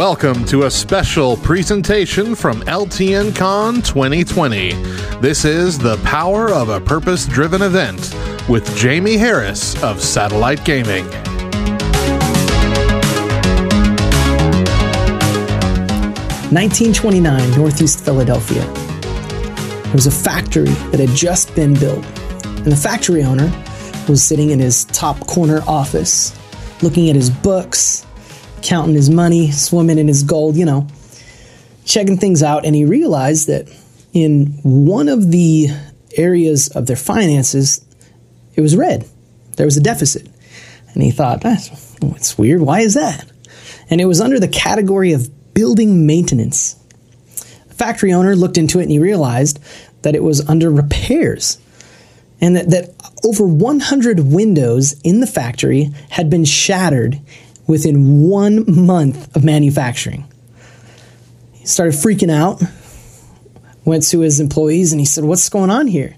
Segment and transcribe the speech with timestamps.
[0.00, 4.72] Welcome to a special presentation from LTN Con 2020.
[5.20, 8.16] This is the Power of a Purpose Driven Event
[8.48, 11.06] with Jamie Harris of Satellite Gaming.
[16.50, 18.64] Nineteen twenty nine, Northeast Philadelphia.
[18.64, 22.06] There was a factory that had just been built,
[22.46, 23.52] and the factory owner
[24.08, 26.34] was sitting in his top corner office,
[26.82, 28.06] looking at his books,
[28.62, 30.86] counting his money, swimming in his gold, you know,
[31.84, 32.64] checking things out.
[32.64, 33.68] And he realized that
[34.12, 35.68] in one of the
[36.16, 37.84] areas of their finances,
[38.54, 39.08] it was red.
[39.56, 40.28] There was a deficit.
[40.92, 42.60] And he thought, that's it's weird.
[42.60, 43.30] Why is that?
[43.88, 46.74] And it was under the category of building maintenance.
[47.68, 49.58] The factory owner looked into it and he realized
[50.02, 51.58] that it was under repairs
[52.40, 57.20] and that, that over 100 windows in the factory had been shattered
[57.70, 60.26] within one month of manufacturing.
[61.52, 62.60] He started freaking out,
[63.84, 66.16] went to his employees, and he said, What's going on here?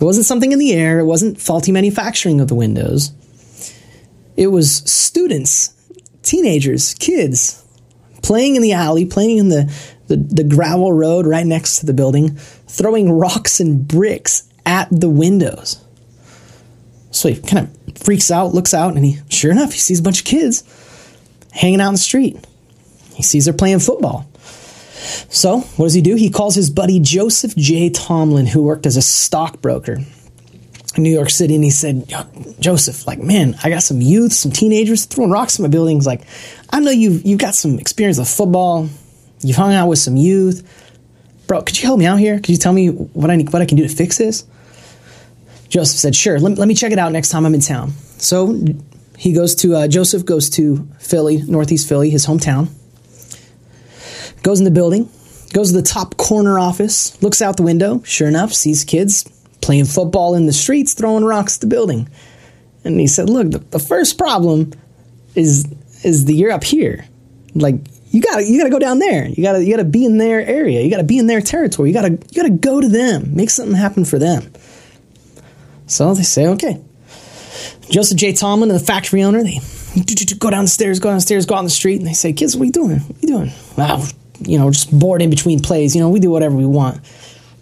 [0.00, 3.12] It wasn't something in the air, it wasn't faulty manufacturing of the windows.
[4.34, 5.74] It was students,
[6.22, 7.62] teenagers, kids
[8.22, 9.70] playing in the alley, playing in the,
[10.06, 15.10] the, the gravel road right next to the building, throwing rocks and bricks at the
[15.10, 15.84] windows.
[17.10, 20.02] So he kind of freaks out, looks out, and he, sure enough, he sees a
[20.02, 20.64] bunch of kids
[21.52, 22.36] hanging out in the street.
[23.14, 24.28] He sees they're playing football.
[25.28, 26.14] So, what does he do?
[26.16, 27.90] He calls his buddy Joseph J.
[27.90, 29.98] Tomlin, who worked as a stockbroker
[30.96, 32.12] in New York City, and he said,
[32.60, 36.06] Joseph, like, man, I got some youth, some teenagers throwing rocks in my buildings.
[36.06, 36.22] Like,
[36.70, 38.88] I know you've, you've got some experience with football,
[39.40, 40.66] you've hung out with some youth.
[41.46, 42.36] Bro, could you help me out here?
[42.36, 44.44] Could you tell me what I, need, what I can do to fix this?
[45.68, 47.92] Joseph said, Sure, let, let me check it out next time I'm in town.
[48.18, 48.60] So
[49.16, 52.68] he goes to, uh, Joseph goes to Philly, Northeast Philly, his hometown,
[54.42, 55.08] goes in the building,
[55.52, 59.24] goes to the top corner office, looks out the window, sure enough, sees kids
[59.60, 62.08] playing football in the streets, throwing rocks at the building.
[62.84, 64.72] And he said, Look, the, the first problem
[65.34, 65.66] is
[66.04, 67.04] is the you're up here.
[67.54, 67.76] Like
[68.10, 69.26] you gotta you gotta go down there.
[69.26, 70.80] You gotta you gotta be in their area.
[70.80, 71.90] You gotta be in their territory.
[71.90, 73.34] You gotta you gotta go to them.
[73.34, 74.50] Make something happen for them.
[75.88, 76.80] So they say, okay.
[77.90, 78.32] Joseph J.
[78.34, 79.60] Tomlin, the factory owner, they
[80.38, 82.66] go downstairs, go downstairs, go out on the street, and they say, kids, what are
[82.66, 82.98] you doing?
[83.00, 83.52] What are you doing?
[83.76, 84.04] Wow,
[84.40, 85.96] you know, just bored in between plays.
[85.96, 87.04] You know, we do whatever we want.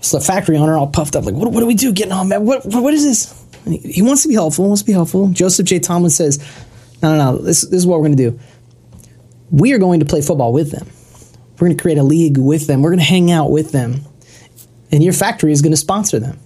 [0.00, 2.28] So the factory owner, all puffed up, like, what, what do we do getting on,
[2.28, 2.44] man?
[2.44, 3.44] What, what, what is this?
[3.64, 5.28] He, he, wants to be helpful, wants to be helpful.
[5.28, 5.78] Joseph J.
[5.78, 6.38] Tomlin says,
[7.02, 8.40] no, no, no, this, this is what we're going to do.
[9.50, 10.88] We are going to play football with them.
[11.54, 12.82] We're going to create a league with them.
[12.82, 14.02] We're going to hang out with them.
[14.92, 16.38] And your factory is going to sponsor them.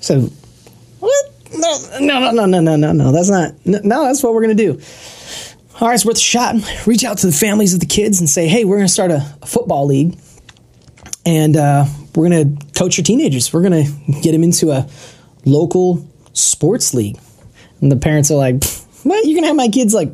[0.00, 0.30] So
[1.52, 3.12] no, no, no, no, no, no, no.
[3.12, 3.54] That's not.
[3.64, 4.80] No, that's what we're gonna do.
[5.80, 6.56] All right, it's worth a shot.
[6.86, 9.26] Reach out to the families of the kids and say, hey, we're gonna start a,
[9.42, 10.18] a football league,
[11.24, 13.52] and uh, we're gonna coach your teenagers.
[13.52, 13.84] We're gonna
[14.22, 14.88] get them into a
[15.44, 17.18] local sports league.
[17.80, 18.62] And the parents are like,
[19.04, 19.24] what?
[19.24, 20.10] You're gonna have my kids like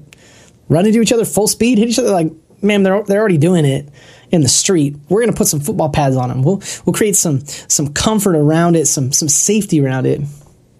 [0.69, 2.31] run into each other full speed, hit each other like,
[2.63, 3.89] ma'am, they're they're already doing it
[4.31, 4.97] in the street.
[5.09, 6.43] We're to put some football pads on them.
[6.43, 10.21] We'll we'll create some some comfort around it, some some safety around it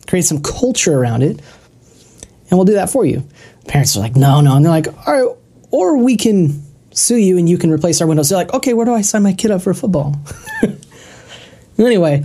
[0.07, 1.41] create some culture around it,
[2.51, 3.27] and we'll do that for you.
[3.67, 4.57] Parents are like, no, no.
[4.57, 5.37] And they're like, all right,
[5.71, 6.63] or we can
[6.93, 8.29] sue you and you can replace our windows.
[8.29, 10.17] They're like, okay, where do I sign my kid up for football?
[11.79, 12.25] anyway,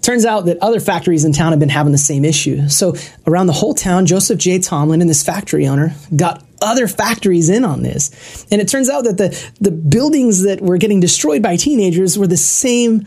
[0.00, 2.68] turns out that other factories in town have been having the same issue.
[2.68, 2.94] So
[3.26, 4.58] around the whole town, Joseph J.
[4.58, 8.46] Tomlin and this factory owner got other factories in on this.
[8.50, 12.26] And it turns out that the, the buildings that were getting destroyed by teenagers were
[12.26, 13.06] the same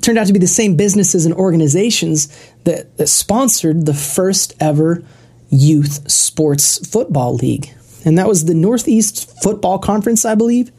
[0.00, 2.28] turned out to be the same businesses and organizations
[2.64, 5.02] that, that sponsored the first ever
[5.50, 7.70] youth sports football league.
[8.04, 10.70] And that was the Northeast Football Conference, I believe.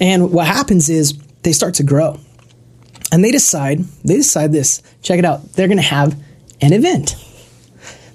[0.00, 2.18] And what happens is they start to grow.
[3.10, 4.82] And they decide, they decide this.
[5.02, 5.52] Check it out.
[5.52, 6.16] They're going to have
[6.60, 7.16] an event.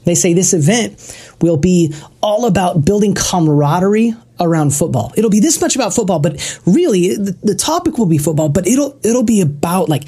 [0.05, 0.99] They say this event
[1.41, 5.13] will be all about building camaraderie around football.
[5.17, 8.67] It'll be this much about football, but really the, the, topic will be football, but
[8.67, 10.03] it'll it'll be about like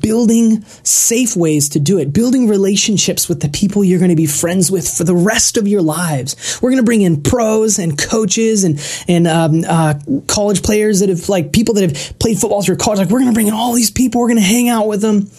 [0.00, 4.26] building safe ways to do it, building relationships with the people you're going to be
[4.26, 6.60] friends with for the rest of your lives.
[6.62, 9.94] We're going to bring in pros and coaches and and um, uh,
[10.28, 12.98] college players that have like people that have played football through college.
[13.00, 14.20] Like we're going to bring in all these people.
[14.20, 15.30] We're going to hang out with them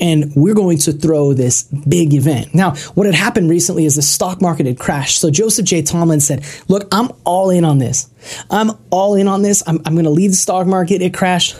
[0.00, 2.54] and we're going to throw this big event.
[2.54, 5.20] Now, what had happened recently is the stock market had crashed.
[5.20, 5.82] So Joseph J.
[5.82, 8.10] Tomlin said, Look, I'm all in on this.
[8.50, 9.62] I'm all in on this.
[9.66, 11.02] I'm, I'm going to leave the stock market.
[11.02, 11.56] It crashed.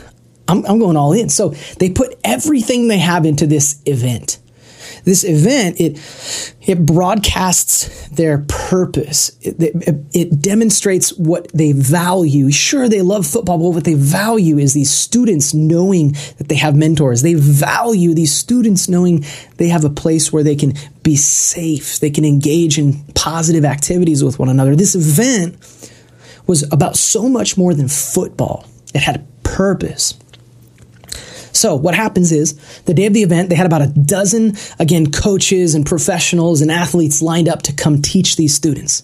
[0.47, 1.29] I'm, I'm going all in.
[1.29, 1.49] So
[1.79, 4.39] they put everything they have into this event.
[5.03, 5.99] This event it
[6.61, 9.37] it broadcasts their purpose.
[9.41, 12.51] It, it, it, demonstrates what they value.
[12.51, 16.75] Sure, they love football, but what they value is these students knowing that they have
[16.75, 17.21] mentors.
[17.21, 19.25] They value these students knowing
[19.57, 21.99] they have a place where they can be safe.
[21.99, 24.75] They can engage in positive activities with one another.
[24.75, 25.57] This event
[26.47, 28.65] was about so much more than football.
[28.93, 30.17] It had a purpose.
[31.53, 35.11] So what happens is the day of the event, they had about a dozen, again,
[35.11, 39.01] coaches and professionals and athletes lined up to come teach these students.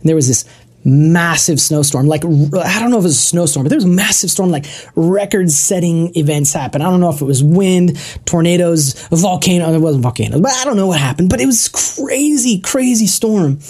[0.00, 0.44] And there was this
[0.84, 2.06] massive snowstorm.
[2.06, 4.50] Like, I don't know if it was a snowstorm, but there was a massive storm,
[4.50, 6.82] like record setting events happened.
[6.82, 9.72] I don't know if it was wind, tornadoes, volcano.
[9.72, 13.60] It wasn't volcanoes, but I don't know what happened, but it was crazy, crazy storm.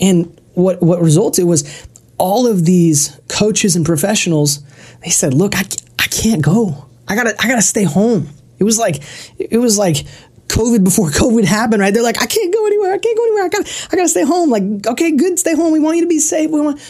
[0.00, 1.86] And what, what resulted was
[2.18, 4.60] all of these coaches and professionals,
[5.02, 5.64] they said, look, I,
[5.98, 6.83] I can't go.
[7.08, 8.28] I gotta, I gotta stay home.
[8.58, 9.02] It was like,
[9.38, 9.96] it was like
[10.48, 11.92] COVID before COVID happened, right?
[11.92, 12.92] They're like, I can't go anywhere.
[12.92, 13.44] I can't go anywhere.
[13.44, 14.50] I gotta, I gotta stay home.
[14.50, 15.72] Like, okay, good, stay home.
[15.72, 16.50] We want you to be safe.
[16.50, 16.80] We want.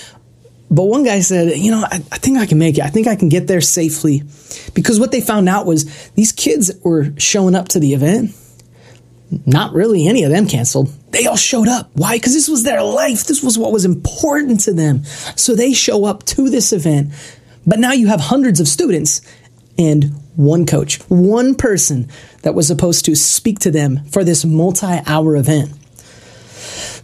[0.70, 2.84] But one guy said, you know, I, I think I can make it.
[2.84, 4.22] I think I can get there safely,
[4.74, 8.34] because what they found out was these kids were showing up to the event.
[9.46, 10.88] Not really any of them canceled.
[11.10, 11.90] They all showed up.
[11.94, 12.16] Why?
[12.16, 13.24] Because this was their life.
[13.24, 15.04] This was what was important to them.
[15.36, 17.12] So they show up to this event.
[17.66, 19.22] But now you have hundreds of students
[19.78, 22.08] and one coach, one person
[22.42, 25.72] that was supposed to speak to them for this multi hour event.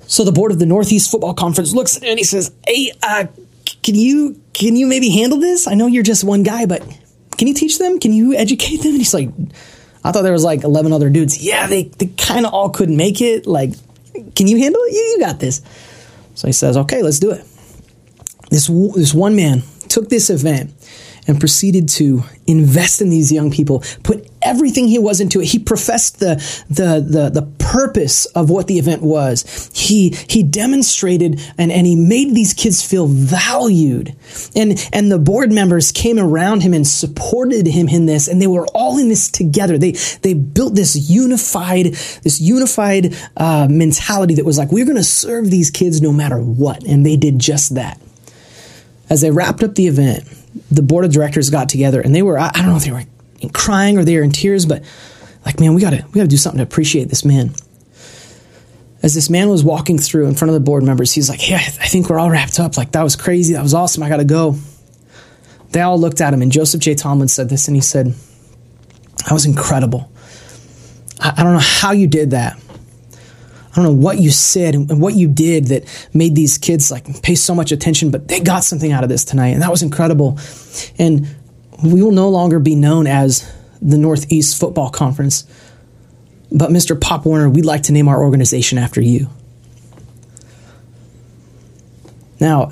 [0.07, 2.93] So the board of the Northeast Football Conference looks at it and he says, Hey,
[3.03, 3.27] uh,
[3.83, 5.69] can you can you maybe handle this?
[5.69, 6.83] I know you're just one guy, but
[7.39, 7.99] can you teach them?
[8.01, 8.89] Can you educate them?
[8.89, 9.31] And he's like,
[10.05, 11.43] I thought there was like 11 other dudes.
[11.43, 13.47] Yeah, they, they kind of all couldn't make it.
[13.47, 13.73] Like,
[14.35, 14.93] can you handle it?
[14.93, 15.63] You, you got this.
[16.35, 17.45] So he says, okay, let's do it.
[18.51, 20.73] This, this one man took this event
[21.31, 25.47] and proceeded to invest in these young people, put everything he was into it.
[25.47, 26.35] He professed the,
[26.69, 29.71] the, the, the purpose of what the event was.
[29.73, 34.17] He, he demonstrated and, and he made these kids feel valued.
[34.57, 38.27] And, and the board members came around him and supported him in this.
[38.27, 39.79] And they were all in this together.
[39.79, 39.93] They,
[40.23, 41.87] they built this unified,
[42.25, 46.39] this unified uh, mentality that was like, we're going to serve these kids no matter
[46.39, 46.83] what.
[46.85, 48.01] And they did just that.
[49.09, 50.25] As they wrapped up the event,
[50.71, 53.05] the board of directors got together and they were, I, don't know if they were
[53.53, 54.83] crying or they were in tears, but
[55.45, 57.55] like, man, we gotta, we gotta do something to appreciate this man.
[59.03, 61.55] As this man was walking through in front of the board members, he's like, Hey,
[61.55, 62.77] I, I think we're all wrapped up.
[62.77, 63.55] Like, that was crazy.
[63.55, 64.03] That was awesome.
[64.03, 64.57] I gotta go.
[65.71, 66.95] They all looked at him and Joseph J.
[66.95, 68.15] Tomlin said this and he said,
[69.25, 70.11] That was incredible.
[71.21, 72.59] I, I don't know how you did that.
[73.71, 77.23] I don't know what you said and what you did that made these kids like
[77.23, 79.83] pay so much attention, but they got something out of this tonight, and that was
[79.83, 80.39] incredible.
[80.99, 81.29] And
[81.85, 83.51] we will no longer be known as
[83.81, 85.45] the Northeast Football Conference,
[86.51, 87.01] but Mr.
[87.01, 89.29] Pop Warner, we'd like to name our organization after you.
[92.41, 92.71] Now,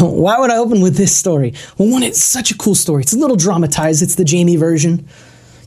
[0.00, 1.54] why would I open with this story?
[1.78, 3.02] Well, one, it's such a cool story.
[3.02, 4.02] It's a little dramatized.
[4.02, 5.08] It's the Jamie version.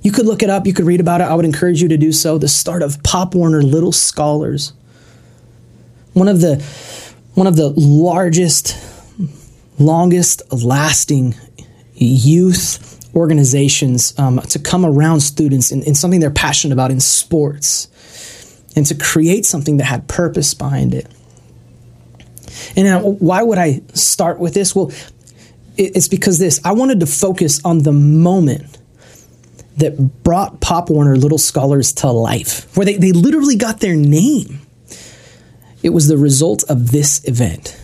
[0.04, 1.24] You could look it up, you could read about it.
[1.24, 2.38] I would encourage you to do so.
[2.38, 4.74] The start of Pop Warner Little Scholars.
[6.12, 6.58] One of the
[7.36, 8.78] one of the largest,
[9.80, 11.36] longest lasting
[11.96, 17.88] youth organizations um, to come around students in, in something they're passionate about in sports
[18.76, 21.08] and to create something that had purpose behind it.
[22.76, 24.76] And now, why would I start with this?
[24.76, 24.92] Well,
[25.78, 28.78] it's because this I wanted to focus on the moment
[29.78, 34.62] that brought Pop Warner Little Scholars to life, where they, they literally got their name.
[35.82, 37.80] It was the result of this event.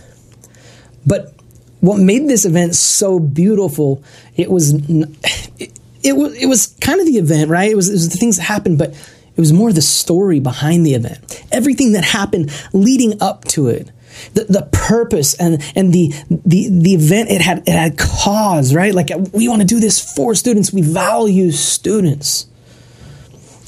[1.06, 1.34] But
[1.80, 4.02] what made this event so beautiful,
[4.36, 7.70] it was it, it was it was kind of the event, right?
[7.70, 10.86] It was, it was the things that happened, but it was more the story behind
[10.86, 11.44] the event.
[11.50, 13.90] Everything that happened leading up to it
[14.34, 18.94] the, the purpose and, and the, the, the event it had, it had cause, right?
[18.94, 20.72] Like we want to do this for students.
[20.72, 22.46] We value students.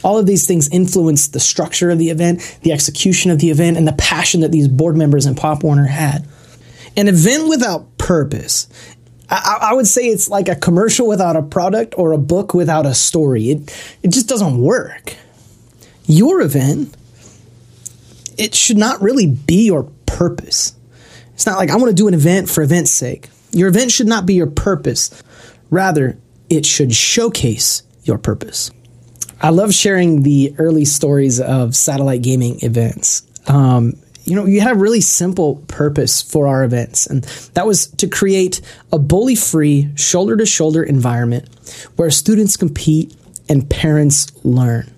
[0.04, 3.76] All of these things influence the structure of the event, the execution of the event,
[3.76, 6.26] and the passion that these board members and Pop Warner had.
[6.96, 8.68] An event without purpose
[9.32, 12.84] I, I, would say it's like a commercial without a product or a book without
[12.84, 13.50] a story.
[13.50, 15.16] It, it just doesn't work.
[16.04, 16.94] Your event,
[18.36, 19.84] it should not really be your
[20.16, 20.74] purpose.
[21.34, 23.28] It's not like I want to do an event for event's sake.
[23.52, 25.22] Your event should not be your purpose.
[25.70, 28.70] Rather, it should showcase your purpose.
[29.40, 33.22] I love sharing the early stories of satellite gaming events.
[33.48, 37.88] Um, you know, you had a really simple purpose for our events, and that was
[37.88, 38.60] to create
[38.92, 41.48] a bully free, shoulder to shoulder environment
[41.96, 43.16] where students compete
[43.48, 44.88] and parents learn.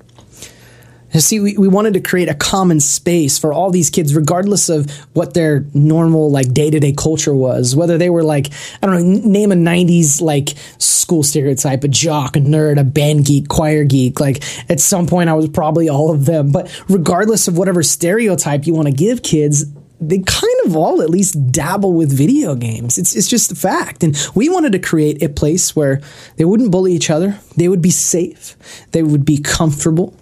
[1.21, 4.91] See, we, we wanted to create a common space for all these kids, regardless of
[5.13, 7.77] what their normal, like, day to day culture was.
[7.77, 8.51] Whether they were, like,
[8.83, 13.27] I don't know, name a 90s, like, school stereotype, a jock, a nerd, a band
[13.27, 14.19] geek, choir geek.
[14.19, 16.51] Like, at some point, I was probably all of them.
[16.51, 19.67] But regardless of whatever stereotype you want to give kids,
[20.01, 22.99] they kind of all at least dabble with video games.
[22.99, 24.03] It's it's just a fact.
[24.03, 26.03] And we wanted to create a place where
[26.37, 27.39] they wouldn't bully each other.
[27.57, 28.57] They would be safe.
[28.91, 30.15] They would be comfortable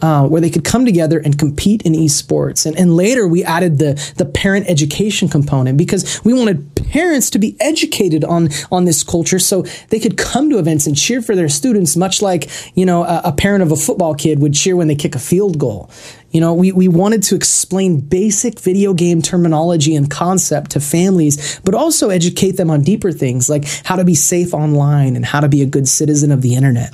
[0.00, 2.66] uh, where they could come together and compete in esports.
[2.66, 7.38] And, and later we added the, the parent education component because we wanted parents to
[7.38, 11.34] be educated on, on this culture so they could come to events and cheer for
[11.34, 14.76] their students, much like, you know, a, a parent of a football kid would cheer
[14.76, 15.90] when they kick a field goal.
[16.34, 21.60] You know, we, we wanted to explain basic video game terminology and concept to families,
[21.60, 25.38] but also educate them on deeper things like how to be safe online and how
[25.38, 26.92] to be a good citizen of the internet.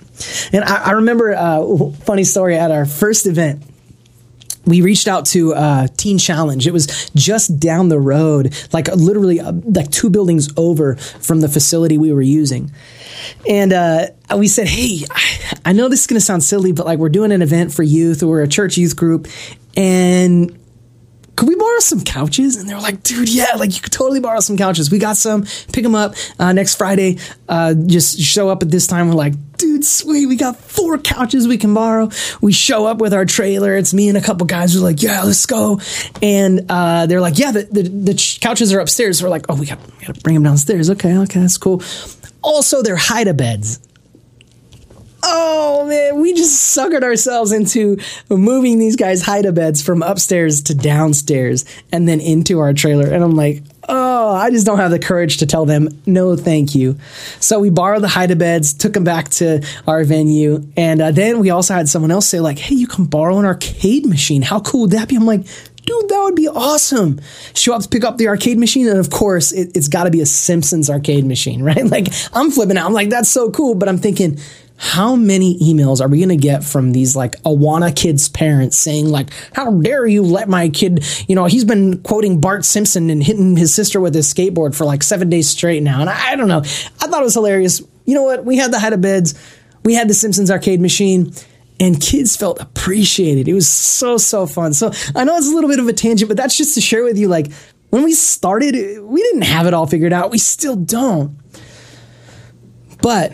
[0.53, 3.65] And I, I remember a uh, funny story at our first event
[4.71, 6.67] we reached out to uh, Teen Challenge.
[6.67, 11.49] It was just down the road, like literally uh, like two buildings over from the
[11.49, 12.71] facility we were using.
[13.49, 15.05] And uh, we said, hey,
[15.65, 17.83] I know this is going to sound silly, but like we're doing an event for
[17.83, 19.27] youth or a church youth group.
[19.77, 20.59] And
[21.41, 22.57] could we borrow some couches?
[22.57, 24.91] And they were like, dude, yeah, like you could totally borrow some couches.
[24.91, 27.17] We got some, pick them up uh, next Friday.
[27.49, 29.09] Uh, just show up at this time.
[29.09, 30.27] We're like, dude, sweet.
[30.27, 32.11] We got four couches we can borrow.
[32.43, 33.75] We show up with our trailer.
[33.75, 34.77] It's me and a couple guys.
[34.77, 35.81] We're like, yeah, let's go.
[36.21, 39.23] And uh, they're like, yeah, the, the, the, couches are upstairs.
[39.23, 40.91] We're like, oh, we got, we got to bring them downstairs.
[40.91, 41.83] Okay, okay, that's cool.
[42.43, 43.81] Also, they're hide beds
[45.23, 47.99] oh man, we just suckered ourselves into
[48.29, 53.09] moving these guys' hide beds from upstairs to downstairs and then into our trailer.
[53.09, 56.75] And I'm like, oh, I just don't have the courage to tell them no, thank
[56.75, 56.99] you.
[57.41, 61.41] So we borrowed the hide beds, took them back to our venue, and uh, then
[61.41, 64.43] we also had someone else say like, hey, you can borrow an arcade machine.
[64.43, 65.17] How cool would that be?
[65.17, 65.47] I'm like.
[65.87, 67.23] Dude, that would be awesome.
[67.55, 70.11] Show up to pick up the arcade machine, and of course, it, it's got to
[70.11, 71.85] be a Simpsons arcade machine, right?
[71.87, 72.87] Like, I'm flipping out.
[72.87, 73.75] I'm like, that's so cool.
[73.75, 74.39] But I'm thinking,
[74.83, 79.11] how many emails are we going to get from these like Awana kids' parents saying
[79.11, 81.05] like, "How dare you let my kid?
[81.29, 84.87] You know, he's been quoting Bart Simpson and hitting his sister with his skateboard for
[84.87, 86.61] like seven days straight now." And I, I don't know.
[86.61, 87.83] I thought it was hilarious.
[88.07, 88.47] You know what?
[88.47, 89.35] We had the hide of beds,
[89.85, 91.35] we had the Simpsons arcade machine.
[91.79, 93.49] And kids felt appreciated.
[93.49, 94.75] It was so, so fun.
[94.75, 97.05] So I know it's a little bit of a tangent, but that's just to share
[97.05, 97.51] with you like,
[97.89, 100.31] when we started, we didn't have it all figured out.
[100.31, 101.39] We still don't.
[103.01, 103.33] But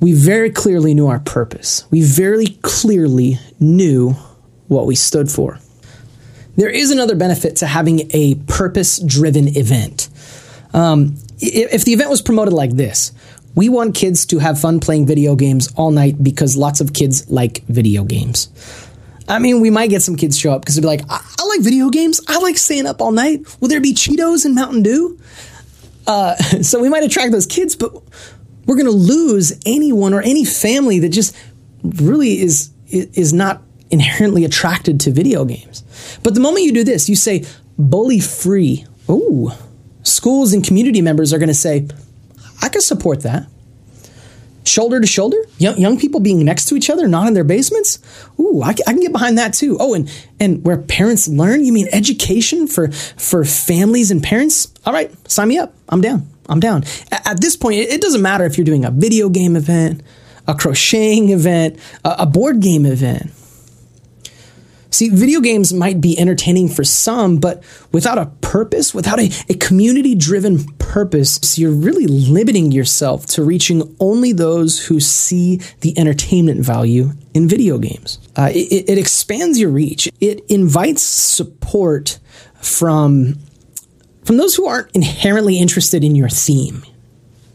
[0.00, 1.84] we very clearly knew our purpose.
[1.90, 4.16] We very clearly knew
[4.68, 5.58] what we stood for.
[6.56, 10.08] There is another benefit to having a purpose driven event.
[10.72, 13.12] Um, if the event was promoted like this,
[13.54, 17.30] we want kids to have fun playing video games all night because lots of kids
[17.30, 18.48] like video games.
[19.28, 21.44] I mean, we might get some kids show up because they'll be like, I-, I,
[21.46, 22.20] like video games.
[22.28, 23.40] I like staying up all night.
[23.60, 25.18] Will there be Cheetos and Mountain Dew?
[26.06, 27.92] Uh, so we might attract those kids, but
[28.66, 31.36] we're going to lose anyone or any family that just
[31.82, 35.84] really is is not inherently attracted to video games.
[36.22, 37.44] But the moment you do this, you say
[37.78, 38.86] bully free.
[39.08, 39.50] Ooh,
[40.02, 41.88] schools and community members are going to say,
[42.62, 43.46] I can support that.
[44.66, 47.98] Shoulder to shoulder, young, young people being next to each other, not in their basements.
[48.40, 49.76] Ooh, I, I can get behind that too.
[49.78, 54.72] Oh, and and where parents learn, you mean education for for families and parents?
[54.86, 55.74] All right, sign me up.
[55.90, 56.26] I'm down.
[56.48, 56.84] I'm down.
[57.10, 60.02] At this point, it doesn't matter if you're doing a video game event,
[60.46, 63.30] a crocheting event, a board game event.
[64.90, 69.54] See, video games might be entertaining for some, but without a purpose, without a, a
[69.54, 76.60] community driven purpose, you're really limiting yourself to reaching only those who see the entertainment
[76.60, 78.20] value in video games.
[78.36, 82.20] Uh, it, it expands your reach, it invites support
[82.60, 83.34] from
[84.24, 86.84] from those who aren't inherently interested in your theme.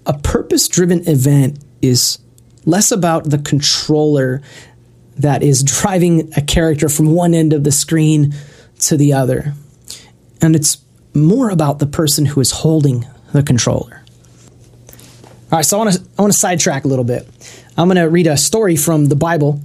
[0.06, 2.20] A purpose driven event is
[2.66, 4.42] less about the controller
[5.18, 8.34] that is driving a character from one end of the screen
[8.80, 9.54] to the other.
[10.42, 10.78] And it's
[11.14, 14.04] more about the person who is holding the controller.
[15.52, 17.28] All right, so I want to I want to sidetrack a little bit.
[17.80, 19.62] I'm going to read a story from the Bible,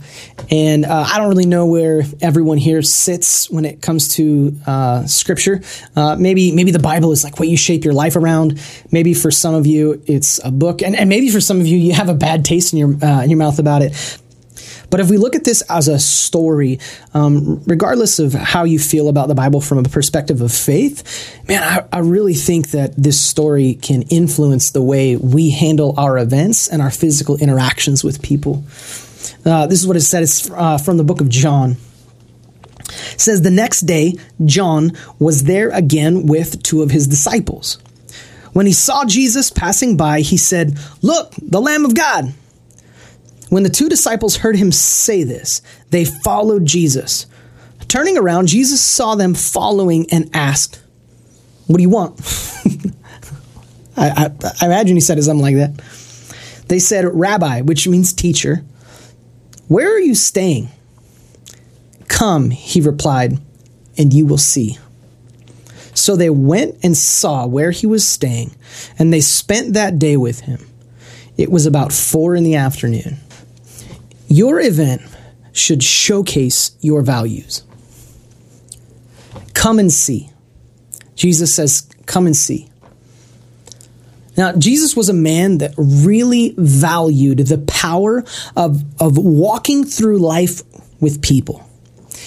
[0.48, 5.04] and uh, I don't really know where everyone here sits when it comes to uh,
[5.06, 5.62] Scripture.
[5.96, 8.60] Uh, maybe maybe the Bible is like what you shape your life around.
[8.92, 11.76] Maybe for some of you it's a book, and, and maybe for some of you
[11.76, 14.20] you have a bad taste in your uh, in your mouth about it.
[14.94, 16.78] But if we look at this as a story,
[17.14, 21.64] um, regardless of how you feel about the Bible from a perspective of faith, man,
[21.64, 26.68] I, I really think that this story can influence the way we handle our events
[26.68, 28.62] and our physical interactions with people.
[29.44, 31.72] Uh, this is what it says uh, from the book of John.
[32.82, 37.78] It says the next day, John was there again with two of his disciples.
[38.52, 42.32] When he saw Jesus passing by, he said, Look, the Lamb of God.
[43.54, 47.26] When the two disciples heard him say this, they followed Jesus.
[47.86, 50.82] Turning around, Jesus saw them following and asked,
[51.68, 52.18] What do you want?
[53.96, 54.30] I, I,
[54.60, 55.70] I, imagine he said something like that.
[56.66, 58.64] They said, Rabbi, which means teacher,
[59.68, 60.70] where are you staying?
[62.08, 63.38] Come, he replied,
[63.96, 64.78] and you will see.
[65.94, 68.56] So they went and saw where he was staying,
[68.98, 70.58] and they spent that day with him.
[71.36, 73.20] It was about four in the afternoon.
[74.34, 75.00] Your event
[75.52, 77.62] should showcase your values.
[79.52, 80.28] Come and see.
[81.14, 82.68] Jesus says, Come and see.
[84.36, 88.24] Now, Jesus was a man that really valued the power
[88.56, 90.62] of, of walking through life
[90.98, 91.64] with people.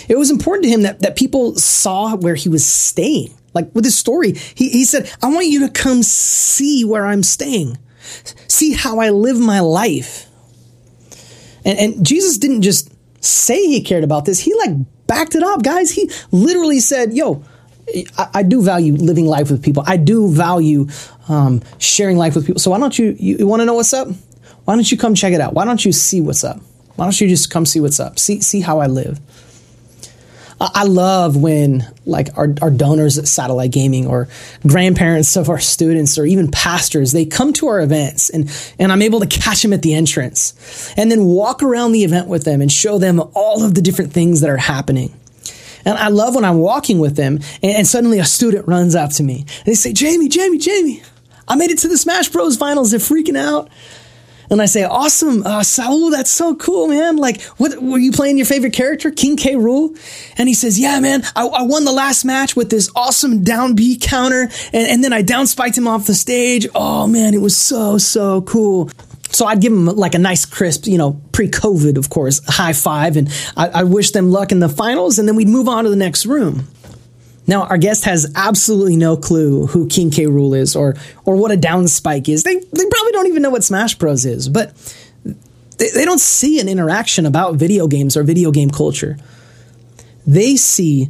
[0.08, 3.34] It was important to him that, that people saw where he was staying.
[3.54, 7.24] Like with his story, he, he said, I want you to come see where I'm
[7.24, 7.78] staying,
[8.48, 10.27] see how I live my life.
[11.68, 12.92] And, and Jesus didn't just
[13.24, 14.72] say he cared about this, he like
[15.06, 15.92] backed it up, guys.
[15.92, 17.44] He literally said, Yo,
[18.18, 19.84] I, I do value living life with people.
[19.86, 20.88] I do value
[21.28, 22.60] um, sharing life with people.
[22.60, 24.08] So why don't you, you, you want to know what's up?
[24.66, 25.54] Why don't you come check it out?
[25.54, 26.60] Why don't you see what's up?
[26.96, 28.18] Why don't you just come see what's up?
[28.18, 29.20] See, see how I live.
[30.60, 34.28] I love when like our, our donors at Satellite Gaming or
[34.66, 38.50] grandparents of our students or even pastors, they come to our events and,
[38.80, 42.28] and I'm able to catch them at the entrance and then walk around the event
[42.28, 45.14] with them and show them all of the different things that are happening.
[45.86, 49.12] And I love when I'm walking with them and, and suddenly a student runs up
[49.12, 51.04] to me and they say, Jamie, Jamie, Jamie,
[51.48, 52.92] I made it to the Smash Bros finals.
[52.92, 53.70] They're freaking out.
[54.50, 57.18] And I say, awesome, uh, Saul, that's so cool, man.
[57.18, 59.56] Like, what were you playing your favorite character, King K.
[59.56, 59.98] Rool?
[60.38, 63.76] And he says, yeah, man, I, I won the last match with this awesome down
[63.76, 64.44] B counter,
[64.74, 66.66] and, and then I down spiked him off the stage.
[66.74, 68.90] Oh man, it was so so cool.
[69.30, 73.18] So I'd give them like a nice crisp, you know, pre-COVID, of course, high five,
[73.18, 75.90] and I, I wish them luck in the finals, and then we'd move on to
[75.90, 76.68] the next room.
[77.48, 80.26] Now, our guest has absolutely no clue who King K.
[80.26, 82.44] Rool is or or what a down spike is.
[82.44, 84.74] They they probably don't even know what Smash Bros is, but
[85.78, 89.18] they, they don't see an interaction about video games or video game culture.
[90.26, 91.10] They see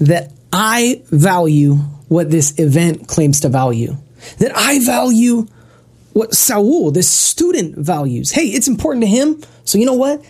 [0.00, 1.74] that I value
[2.08, 3.96] what this event claims to value.
[4.38, 5.46] That I value
[6.14, 8.30] what Saul, this student, values.
[8.30, 9.42] Hey, it's important to him.
[9.64, 10.24] So you know what?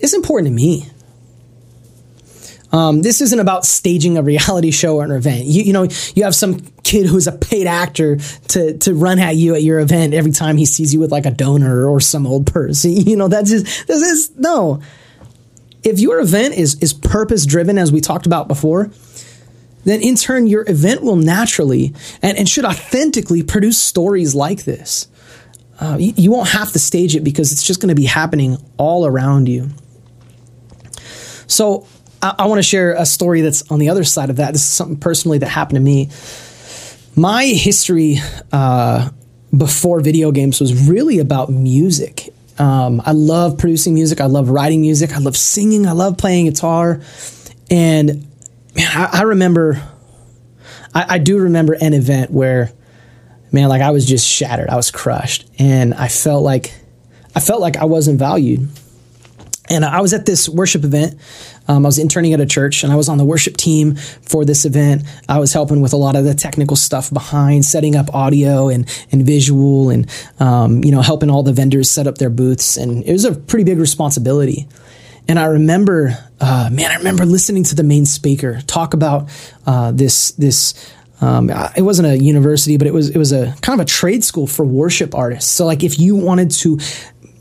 [0.00, 0.88] It's important to me.
[2.72, 5.44] Um, this isn't about staging a reality show or an event.
[5.44, 8.16] You, you know, you have some kid who's a paid actor
[8.48, 11.26] to to run at you at your event every time he sees you with like
[11.26, 12.90] a donor or some old person.
[13.10, 14.82] You know, that's just this is no.
[15.82, 18.90] If your event is is purpose driven, as we talked about before,
[19.84, 25.08] then in turn your event will naturally and, and should authentically produce stories like this.
[25.80, 28.58] Uh, you, you won't have to stage it because it's just going to be happening
[28.76, 29.70] all around you.
[31.46, 31.86] So
[32.22, 34.52] I, I want to share a story that's on the other side of that.
[34.52, 36.10] This is something personally that happened to me.
[37.16, 38.18] My history
[38.52, 39.10] uh,
[39.56, 42.32] before video games was really about music.
[42.58, 44.20] Um, I love producing music.
[44.20, 45.12] I love writing music.
[45.12, 45.86] I love singing.
[45.86, 47.00] I love playing guitar.
[47.70, 48.28] And
[48.76, 49.82] man, I, I remember,
[50.94, 52.70] I, I do remember an event where,
[53.50, 54.68] man, like I was just shattered.
[54.68, 56.72] I was crushed, and I felt like,
[57.34, 58.68] I felt like I wasn't valued.
[59.70, 61.18] And I was at this worship event.
[61.70, 64.44] Um, I was interning at a church and I was on the worship team for
[64.44, 65.04] this event.
[65.28, 68.88] I was helping with a lot of the technical stuff behind setting up audio and,
[69.12, 72.76] and visual and, um, you know, helping all the vendors set up their booths.
[72.76, 74.66] And it was a pretty big responsibility.
[75.28, 79.28] And I remember, uh, man, I remember listening to the main speaker talk about
[79.64, 80.74] uh, this, this,
[81.20, 84.24] um, it wasn't a university, but it was it was a kind of a trade
[84.24, 85.52] school for worship artists.
[85.52, 86.78] So like if you wanted to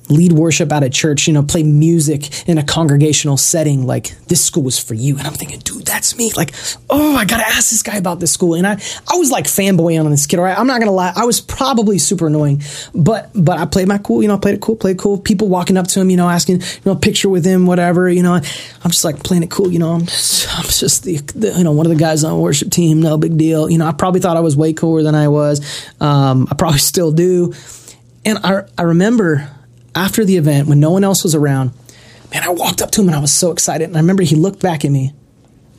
[0.10, 4.44] lead worship at a church, you know, play music in a congregational setting, like this
[4.44, 5.18] school was for you.
[5.18, 6.32] And I'm thinking, dude, that's me.
[6.36, 6.54] Like,
[6.90, 8.56] oh, I gotta ask this guy about this school.
[8.56, 8.74] And I,
[9.12, 10.40] I was like fanboying on this kid.
[10.40, 12.62] All right, I'm not gonna lie, I was probably super annoying,
[12.94, 14.22] but but I played my cool.
[14.22, 15.20] You know, I played it cool, played cool.
[15.20, 18.10] People walking up to him, you know, asking, you know, picture with him, whatever.
[18.10, 19.72] You know, I'm just like playing it cool.
[19.72, 22.32] You know, I'm just, I'm just the, the you know one of the guys on
[22.32, 23.02] the worship team.
[23.02, 23.70] No big deal.
[23.70, 25.62] You know, I probably thought I was way cooler than I was.
[26.00, 27.54] Um, I probably still do.
[28.26, 29.50] And I I remember
[29.96, 31.72] after the event when no one else was around,
[32.32, 33.88] man, I walked up to him and I was so excited.
[33.88, 35.14] And I remember he looked back at me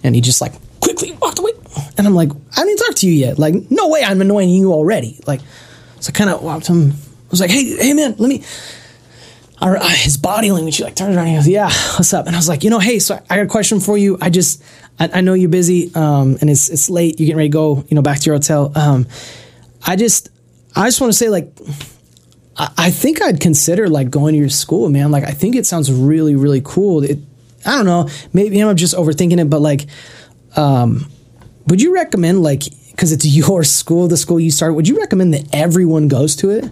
[0.03, 1.53] and he just like quickly walked away.
[1.97, 3.39] And I'm like, I didn't talk to you yet.
[3.39, 5.21] Like, no way I'm annoying you already.
[5.27, 5.41] Like,
[6.01, 6.93] so I kind of walked him.
[6.93, 8.43] I was like, hey, hey man, let me.
[9.61, 12.27] our, uh, his body language, he like turns around and he goes, yeah, what's up?
[12.27, 14.17] And I was like, you know, hey, so I got a question for you.
[14.21, 14.63] I just,
[14.99, 17.21] I, I know you're busy, um, and it's, it's late.
[17.21, 18.73] You're getting ready to go, you know, back to your hotel.
[18.75, 19.07] Um,
[19.87, 20.31] I just,
[20.75, 21.53] I just want to say like,
[22.77, 25.11] I, think I'd consider like going to your school, man.
[25.11, 27.03] Like, I think it sounds really, really cool.
[27.03, 27.19] It,
[27.65, 29.87] I don't know, maybe I'm just overthinking it, but like,
[30.57, 31.11] um,
[31.67, 32.63] would you recommend like,
[32.97, 34.75] cause it's your school, the school you start?
[34.75, 36.71] would you recommend that everyone goes to it?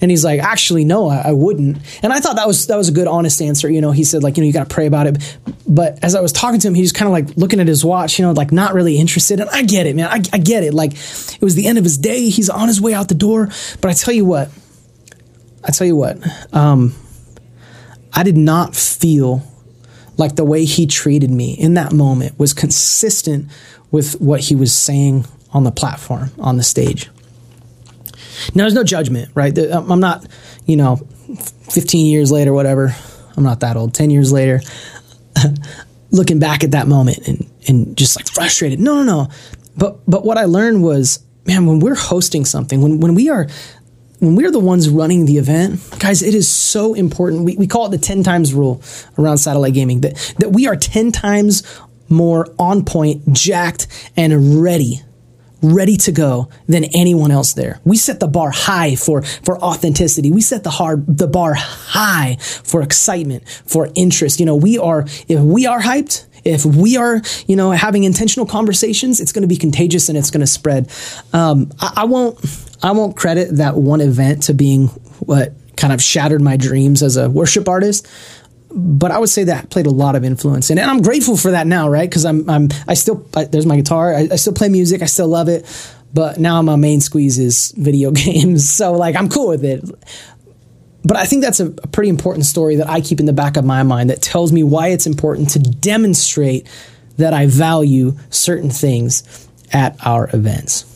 [0.00, 1.78] And he's like, actually, no, I, I, wouldn't.
[2.02, 3.70] And I thought that was that was a good, honest answer.
[3.70, 5.38] You know, he said like, you know, you got to pray about it.
[5.66, 7.84] But as I was talking to him, he was kind of like looking at his
[7.84, 9.40] watch, you know, like not really interested.
[9.40, 10.08] And I get it, man.
[10.08, 10.74] I, I get it.
[10.74, 12.28] Like it was the end of his day.
[12.28, 13.48] He's on his way out the door.
[13.80, 14.50] But I tell you what,
[15.64, 16.18] I tell you what,
[16.54, 16.94] um,
[18.12, 19.42] I did not feel
[20.16, 23.50] like the way he treated me in that moment was consistent
[23.90, 27.10] with what he was saying on the platform, on the stage.
[28.54, 29.56] Now, there's no judgment, right?
[29.56, 30.26] I'm not,
[30.66, 30.96] you know,
[31.70, 32.94] 15 years later, whatever.
[33.36, 33.94] I'm not that old.
[33.94, 34.60] 10 years later,
[36.10, 38.80] looking back at that moment and, and just like frustrated.
[38.80, 39.28] No, no, no.
[39.76, 43.48] But, but what I learned was, man, when we're hosting something, when, when we are,
[44.24, 47.44] when we're the ones running the event, guys, it is so important.
[47.44, 48.82] We, we call it the 10 times rule
[49.18, 51.62] around satellite gaming that, that we are 10 times
[52.08, 55.02] more on point, jacked, and ready
[55.62, 57.80] ready to go than anyone else there.
[57.84, 60.30] We set the bar high for, for authenticity.
[60.30, 64.40] We set the hard, the bar high for excitement, for interest.
[64.40, 68.46] You know, we are, if we are hyped, if we are, you know, having intentional
[68.46, 70.90] conversations, it's going to be contagious and it's going to spread.
[71.32, 72.38] Um, I, I won't,
[72.82, 74.88] I won't credit that one event to being
[75.20, 78.06] what kind of shattered my dreams as a worship artist
[78.74, 81.52] but I would say that played a lot of influence, and, and I'm grateful for
[81.52, 82.08] that now, right?
[82.08, 85.06] Because I'm I'm I still I, there's my guitar, I, I, still play music, I
[85.06, 85.64] still love it,
[86.12, 89.84] but now my main squeeze is video games, so like I'm cool with it.
[91.04, 93.56] But I think that's a, a pretty important story that I keep in the back
[93.56, 96.66] of my mind that tells me why it's important to demonstrate
[97.18, 100.90] that I value certain things at our events.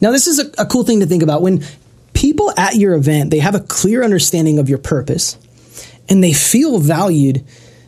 [0.00, 1.64] Now, this is a, a cool thing to think about when
[2.12, 5.38] people at your event they have a clear understanding of your purpose
[6.08, 7.44] and they feel valued,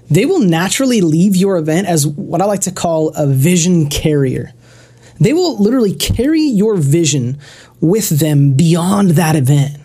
[0.08, 4.52] they will naturally leave your event as what I like to call a vision carrier.
[5.18, 7.38] They will literally carry your vision
[7.80, 9.79] with them beyond that event.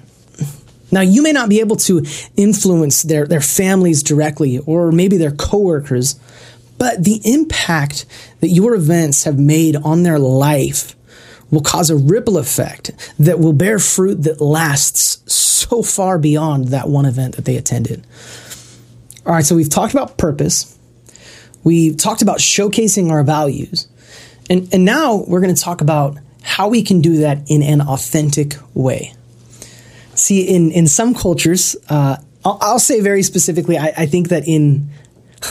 [0.96, 2.06] Now, you may not be able to
[2.38, 6.18] influence their, their families directly or maybe their coworkers,
[6.78, 8.06] but the impact
[8.40, 10.96] that your events have made on their life
[11.52, 16.88] will cause a ripple effect that will bear fruit that lasts so far beyond that
[16.88, 18.08] one event that they attended.
[19.26, 20.78] All right, so we've talked about purpose.
[21.66, 23.90] We've talked about showcasing our values.
[24.50, 27.82] And, and now we're going to talk about how we can do that in an
[27.82, 29.14] authentic way.
[30.16, 34.48] See, in, in some cultures, uh, I'll, I'll, say very specifically, I, I think that
[34.48, 34.90] in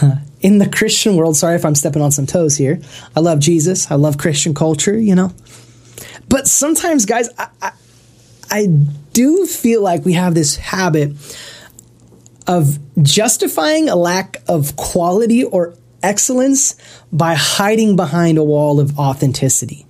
[0.40, 2.80] in the Christian world, sorry if I'm stepping on some toes here.
[3.16, 3.90] I love Jesus.
[3.90, 5.32] I love Christian culture, you know.
[6.28, 7.72] But sometimes, guys, I, I,
[8.50, 8.66] I
[9.12, 11.12] do feel like we have this habit
[12.46, 16.76] of justifying a lack of quality or excellence
[17.10, 19.86] by hiding behind a wall of authenticity.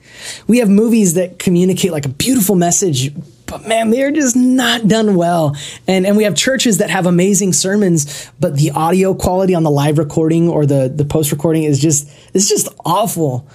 [0.46, 3.12] We have movies that communicate like a beautiful message,
[3.46, 5.56] but man, they're just not done well.
[5.86, 9.70] And and we have churches that have amazing sermons, but the audio quality on the
[9.70, 13.48] live recording or the the post recording is just it's just awful.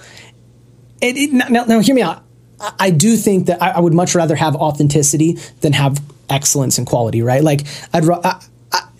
[1.00, 2.22] It, it, now, now, hear me out.
[2.60, 5.98] I, I do think that I, I, would much rather have authenticity than have
[6.28, 7.42] excellence and quality, right?
[7.42, 7.62] Like
[7.94, 8.42] I'd I,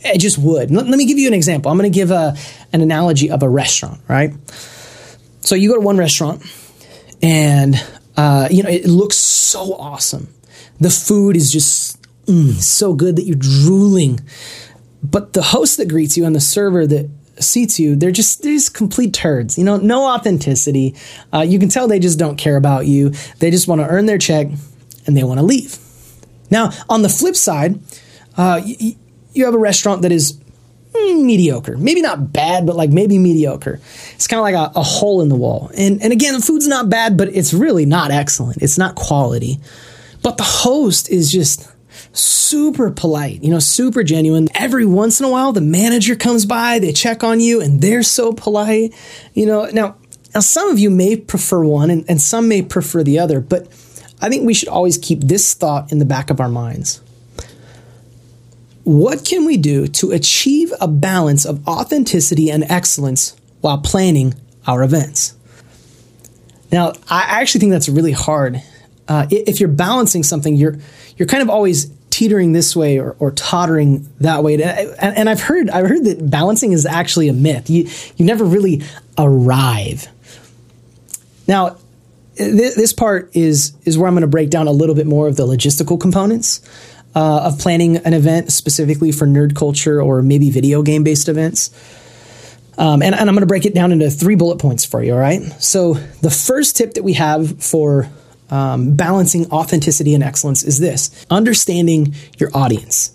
[0.04, 0.70] I just would.
[0.70, 1.70] Let, let me give you an example.
[1.70, 2.36] I'm going to give a,
[2.72, 4.32] an analogy of a restaurant, right?
[5.40, 6.42] So you go to one restaurant
[7.22, 7.74] and,
[8.16, 10.28] uh, you know, it looks so awesome.
[10.80, 14.20] The food is just mm, so good that you're drooling.
[15.02, 18.54] But the host that greets you and the server that seats you, they're just they're
[18.54, 19.58] just complete turds.
[19.58, 20.94] You know, no authenticity.
[21.32, 23.10] Uh, you can tell they just don't care about you.
[23.38, 24.48] They just want to earn their check
[25.06, 25.78] and they want to leave.
[26.50, 27.80] Now, on the flip side,
[28.36, 28.60] uh,
[29.32, 30.38] you have a restaurant that is
[30.92, 31.76] mm, mediocre.
[31.76, 33.80] Maybe not bad, but like maybe mediocre.
[34.14, 35.70] It's kind of like a, a, hole in the wall.
[35.76, 38.62] And, and again, the food's not bad, but it's really not excellent.
[38.62, 39.60] It's not quality.
[40.22, 41.70] But the host is just
[42.12, 44.48] super polite, you know, super genuine.
[44.54, 48.02] Every once in a while, the manager comes by, they check on you, and they're
[48.02, 48.94] so polite.
[49.34, 49.96] You know, now,
[50.34, 53.66] now some of you may prefer one and, and some may prefer the other, but
[54.20, 57.00] I think we should always keep this thought in the back of our minds
[58.84, 64.34] what can we do to achieve a balance of authenticity and excellence while planning
[64.66, 65.34] our events?
[66.72, 68.62] Now, I actually think that's really hard.
[69.10, 70.78] Uh, if you're balancing something, you're
[71.16, 74.54] you're kind of always teetering this way or, or tottering that way.
[74.54, 77.68] And, and I've heard I've heard that balancing is actually a myth.
[77.68, 78.84] You you never really
[79.18, 80.06] arrive.
[81.48, 81.78] Now,
[82.36, 85.26] th- this part is is where I'm going to break down a little bit more
[85.26, 86.60] of the logistical components
[87.16, 91.70] uh, of planning an event specifically for nerd culture or maybe video game based events.
[92.78, 95.12] Um, and, and, I'm going to break it down into three bullet points for you.
[95.12, 95.42] All right.
[95.60, 98.08] So the first tip that we have for
[98.50, 103.14] um, balancing authenticity and excellence is this: understanding your audience.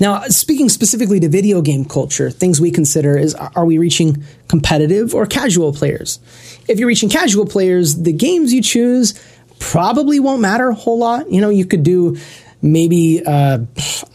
[0.00, 5.14] Now, speaking specifically to video game culture, things we consider is are we reaching competitive
[5.14, 6.20] or casual players?
[6.68, 9.20] If you're reaching casual players, the games you choose
[9.58, 11.30] probably won't matter a whole lot.
[11.30, 12.16] You know, you could do
[12.62, 13.58] maybe uh,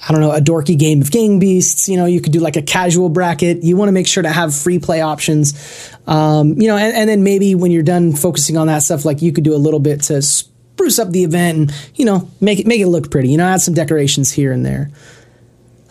[0.07, 1.87] I don't know a dorky game of Gang Beasts.
[1.87, 3.63] You know, you could do like a casual bracket.
[3.63, 5.91] You want to make sure to have free play options.
[6.07, 9.21] Um, you know, and, and, then maybe when you're done focusing on that stuff, like
[9.21, 12.59] you could do a little bit to spruce up the event and you know make
[12.59, 13.29] it make it look pretty.
[13.29, 14.91] You know, add some decorations here and there.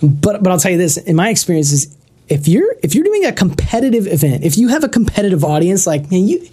[0.02, 1.96] But but I'll tell you this: in my experience, is
[2.32, 6.10] if you're if you're doing a competitive event, if you have a competitive audience, like
[6.10, 6.48] man, you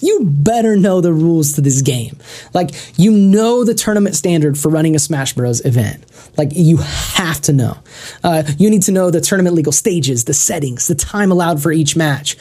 [0.00, 2.16] you better know the rules to this game.
[2.54, 5.64] Like you know the tournament standard for running a Smash Bros.
[5.64, 6.04] event.
[6.36, 7.76] Like you have to know.
[8.22, 11.72] Uh, you need to know the tournament legal stages, the settings, the time allowed for
[11.72, 12.36] each match.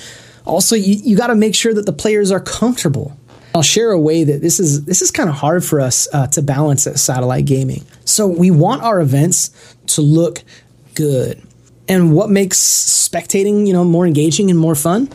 [0.45, 3.17] Also, you, you got to make sure that the players are comfortable.
[3.55, 6.27] I'll share a way that this is this is kind of hard for us uh,
[6.27, 7.83] to balance at Satellite Gaming.
[8.03, 9.49] So we want our events
[9.87, 10.43] to look
[10.93, 11.41] good.
[11.87, 15.09] And what makes spectating, you know, more engaging and more fun?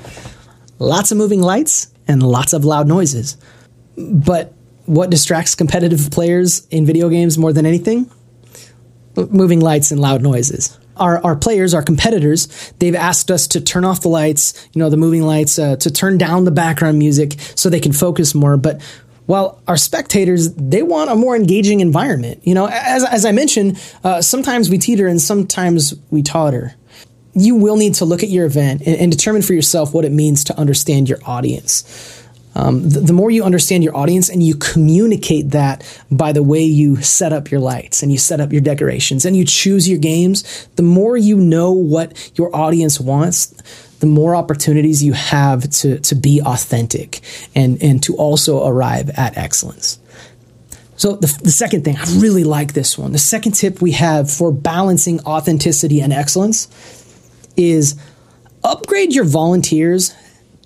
[0.78, 3.37] Lots of moving lights and lots of loud noises.
[3.96, 4.54] But
[4.87, 8.11] what distracts competitive players in video games more than anything?
[9.16, 10.78] Moving lights and loud noises.
[10.96, 14.90] Our, our players, our competitors, they've asked us to turn off the lights, you know,
[14.90, 18.56] the moving lights, uh, to turn down the background music so they can focus more.
[18.56, 18.80] But
[19.30, 22.40] while our spectators they want a more engaging environment.
[22.42, 26.74] You know as, as i mentioned uh, sometimes we teeter and sometimes we totter.
[27.32, 30.10] You will need to look at your event and, and determine for yourself what it
[30.10, 32.26] means to understand your audience.
[32.56, 36.64] Um, the, the, more you understand your audience and you communicate that by the way
[36.64, 40.00] you set up your lights and you set up your decorations and you choose your
[40.00, 43.54] games, the more you know what your audience wants,
[44.00, 47.20] the more opportunities you have to, to be authentic
[47.54, 49.98] and, and to also arrive at excellence.
[50.96, 53.12] So, the, the second thing, I really like this one.
[53.12, 56.68] The second tip we have for balancing authenticity and excellence
[57.56, 57.98] is
[58.62, 60.14] upgrade your volunteers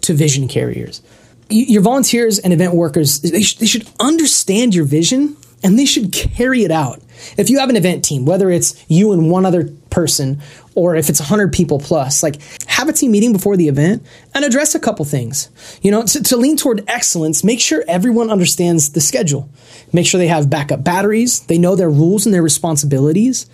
[0.03, 1.03] to vision carriers.
[1.49, 6.12] Your volunteers and event workers, they, sh- they should understand your vision and they should
[6.12, 7.01] carry it out.
[7.38, 10.40] If you have an event team, whether it's you and one other person
[10.75, 14.45] or if it's 100 people plus, like have a team meeting before the event and
[14.45, 15.49] address a couple things.
[15.83, 19.49] You know, to, to, lean toward excellence, make sure everyone understands the schedule.
[19.93, 23.47] Make sure they have backup batteries, they know their rules and their responsibilities.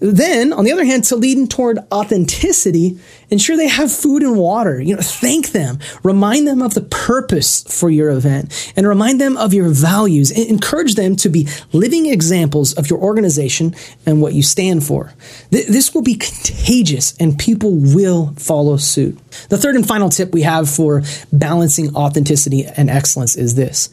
[0.00, 2.98] Then, on the other hand, to lead toward authenticity,
[3.30, 4.80] ensure they have food and water.
[4.80, 9.36] You know, thank them, remind them of the purpose for your event, and remind them
[9.36, 10.30] of your values.
[10.30, 15.12] encourage them to be living examples of your organization and what you stand for.
[15.50, 19.18] Th- this will be contagious, and people will follow suit.
[19.48, 21.02] The third and final tip we have for
[21.32, 23.88] balancing authenticity and excellence is this: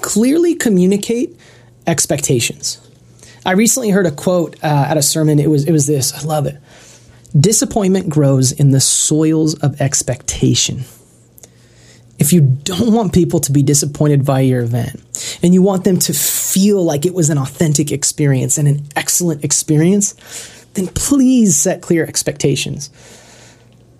[0.00, 1.36] clearly communicate
[1.86, 2.78] expectations.
[3.44, 5.38] I recently heard a quote uh, at a sermon.
[5.38, 6.12] It was it was this.
[6.12, 6.56] I love it.
[7.38, 10.84] Disappointment grows in the soils of expectation.
[12.18, 15.00] If you don't want people to be disappointed by your event
[15.42, 19.42] and you want them to feel like it was an authentic experience and an excellent
[19.42, 20.14] experience,
[20.74, 22.90] then please set clear expectations.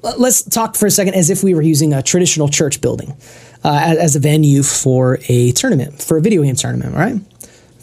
[0.02, 3.16] Let's talk for a second as if we were using a traditional church building
[3.64, 7.20] uh, as a venue for a tournament, for a video game tournament, right?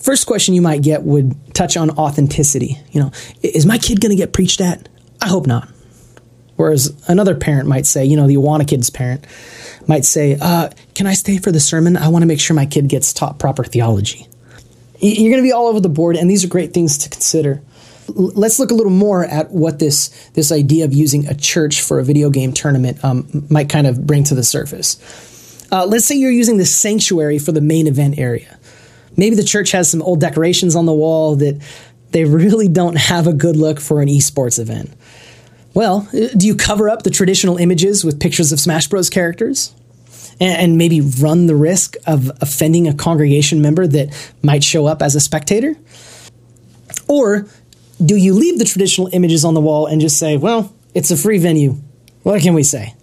[0.07, 2.79] First question you might get would touch on authenticity.
[2.91, 3.11] You know,
[3.43, 4.87] is my kid going to get preached at?
[5.21, 5.67] I hope not.
[6.55, 9.27] Whereas another parent might say, you know, the Awana kid's parent
[9.85, 11.97] might say, uh, Can I stay for the sermon?
[11.97, 14.29] I want to make sure my kid gets taught proper theology.
[15.01, 17.61] You're going to be all over the board, and these are great things to consider.
[18.07, 21.99] Let's look a little more at what this, this idea of using a church for
[21.99, 25.67] a video game tournament um, might kind of bring to the surface.
[25.69, 28.56] Uh, let's say you're using the sanctuary for the main event area
[29.17, 31.61] maybe the church has some old decorations on the wall that
[32.11, 34.91] they really don't have a good look for an esports event.
[35.73, 39.09] Well, do you cover up the traditional images with pictures of Smash Bros.
[39.09, 39.73] characters?
[40.39, 45.15] And, maybe run the risk of offending a congregation member that might show up as
[45.15, 45.75] a spectator?
[47.07, 47.47] Or
[48.03, 51.17] do you leave the traditional images on the wall and just say, well, it's a
[51.17, 51.77] free venue?
[52.21, 52.93] What can we say?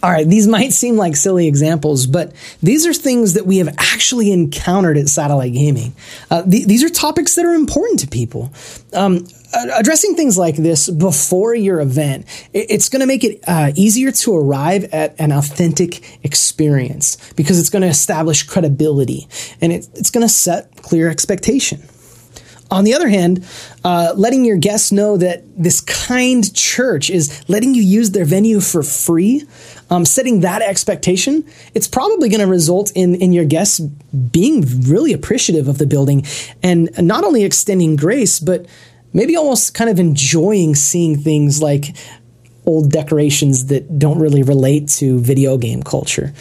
[0.00, 2.32] All right, these might seem like silly examples, but
[2.62, 5.92] these are things that we have actually encountered at Satellite Gaming.
[6.30, 8.52] Uh, th- these are topics that are important to people.
[8.92, 9.26] Um,
[9.74, 14.36] addressing things like this before your event, it's going to make it uh, easier to
[14.36, 19.26] arrive at an authentic experience because it's going to establish credibility
[19.60, 21.82] and it, it's going to set clear expectation.
[22.70, 23.46] On the other hand,
[23.82, 28.60] uh, letting your guests know that this kind church is letting you use their venue
[28.60, 29.44] for free,
[29.90, 35.12] um, setting that expectation, it's probably going to result in, in your guests being really
[35.12, 36.24] appreciative of the building
[36.62, 38.66] and not only extending grace, but
[39.12, 41.96] maybe almost kind of enjoying seeing things like
[42.66, 46.34] old decorations that don't really relate to video game culture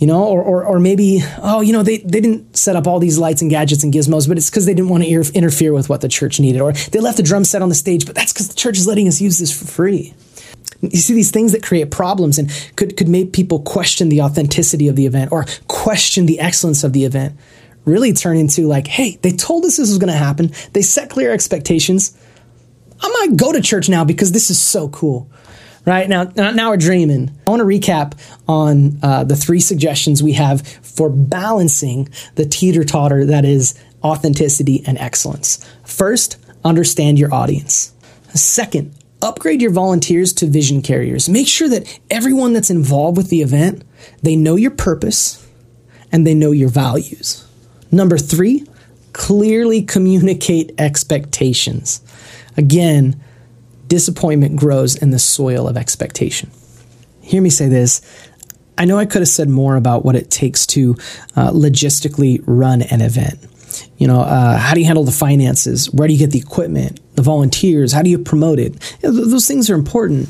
[0.00, 2.98] you know, or, or, or, maybe, oh, you know, they, they didn't set up all
[2.98, 5.90] these lights and gadgets and gizmos, but it's because they didn't want to interfere with
[5.90, 6.62] what the church needed.
[6.62, 8.86] Or they left a drum set on the stage, but that's because the church is
[8.86, 10.14] letting us use this for free.
[10.80, 14.88] You see these things that create problems and could, could make people question the authenticity
[14.88, 17.36] of the event or question the excellence of the event.
[17.84, 20.52] Really turn into like, hey, they told us this was going to happen.
[20.72, 22.16] They set clear expectations.
[23.00, 25.30] I might go to church now because this is so cool
[25.86, 28.12] right now now we're dreaming i want to recap
[28.46, 34.98] on uh, the three suggestions we have for balancing the teeter-totter that is authenticity and
[34.98, 37.94] excellence first understand your audience
[38.34, 43.42] second upgrade your volunteers to vision carriers make sure that everyone that's involved with the
[43.42, 43.82] event
[44.22, 45.46] they know your purpose
[46.12, 47.46] and they know your values
[47.92, 48.64] number three
[49.12, 52.00] clearly communicate expectations
[52.56, 53.20] again
[53.90, 56.50] disappointment grows in the soil of expectation.
[57.20, 58.00] Hear me say this.
[58.78, 60.96] I know I could have said more about what it takes to
[61.36, 63.38] uh, logistically run an event.
[63.98, 65.90] You know, uh, how do you handle the finances?
[65.90, 67.92] Where do you get the equipment, the volunteers?
[67.92, 68.74] How do you promote it?
[69.02, 70.28] You know, those things are important.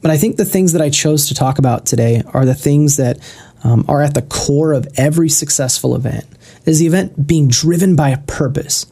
[0.00, 2.98] But I think the things that I chose to talk about today are the things
[2.98, 3.18] that
[3.62, 6.26] um, are at the core of every successful event.
[6.66, 8.86] Is the event being driven by a purpose?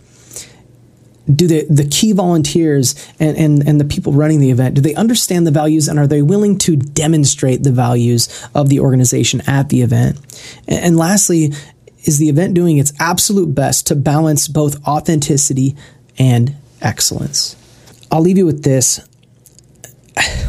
[1.32, 4.94] do the, the key volunteers and, and, and the people running the event, do they
[4.94, 9.68] understand the values and are they willing to demonstrate the values of the organization at
[9.68, 10.18] the event?
[10.66, 11.52] And, and lastly,
[12.04, 15.76] is the event doing its absolute best to balance both authenticity
[16.18, 17.56] and excellence?
[18.10, 19.00] I'll leave you with this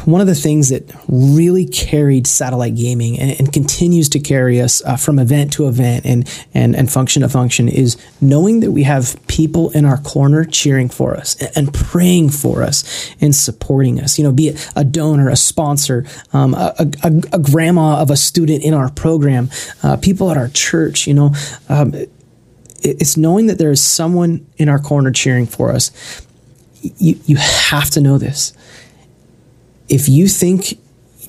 [0.05, 4.83] one of the things that really carried satellite gaming and, and continues to carry us
[4.83, 8.83] uh, from event to event and, and, and function to function is knowing that we
[8.83, 14.17] have people in our corner cheering for us and, praying for us and supporting us.
[14.17, 16.73] You know, be it a donor, a sponsor, um, a,
[17.03, 19.49] a, a, grandma of a student in our program,
[19.81, 21.33] uh, people at our church, you know.
[21.69, 21.93] Um,
[22.83, 26.25] it's knowing that there is someone in our corner cheering for us.
[26.81, 28.53] You, you have to know this
[29.89, 30.79] if you think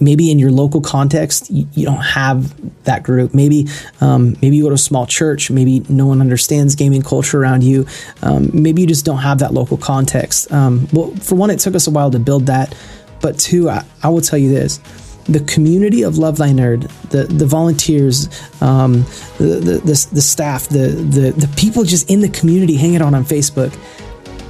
[0.01, 2.53] maybe in your local context you, you don't have
[2.85, 3.67] that group maybe
[4.01, 7.63] um, maybe you go to a small church maybe no one understands gaming culture around
[7.63, 7.87] you
[8.23, 10.51] um, maybe you just don't have that local context.
[10.53, 12.75] Um, well for one it took us a while to build that
[13.21, 14.81] but two I, I will tell you this
[15.27, 18.29] the community of Love Thy Nerd, the the volunteers,
[18.61, 19.05] um,
[19.39, 23.15] the, the, the the staff, the the the people just in the community hanging out
[23.15, 23.75] on Facebook,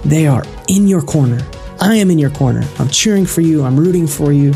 [0.04, 1.38] they are in your corner
[1.80, 2.62] I am in your corner.
[2.78, 3.64] I'm cheering for you.
[3.64, 4.52] I'm rooting for you.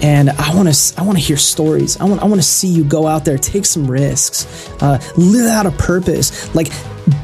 [0.00, 2.00] And I want to I want to hear stories.
[2.00, 5.50] I want I want to see you go out there, take some risks, uh, live
[5.50, 6.70] out a purpose, like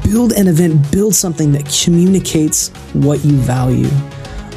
[0.03, 3.89] build an event, build something that communicates what you value.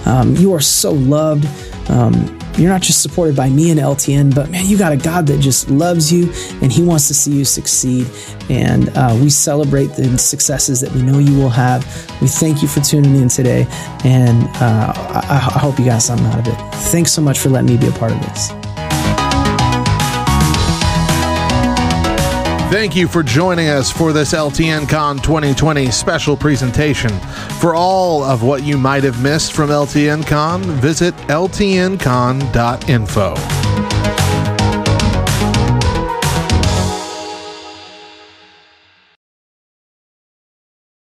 [0.05, 1.47] Um, you are so loved.
[1.91, 5.27] Um, you're not just supported by me and LTN, but man, you got a God
[5.29, 8.07] that just loves you and He wants to see you succeed.
[8.51, 11.85] And uh, we celebrate the successes that we know you will have.
[12.21, 13.67] We thank you for tuning in today,
[14.05, 16.75] and uh, I, I hope you got something out of it.
[16.91, 18.68] Thanks so much for letting me be a part of this.
[22.71, 27.09] Thank you for joining us for this LTN Con 2020 special presentation.
[27.61, 31.99] For all of what you might have missed from LTN Con, visit ltncon.info.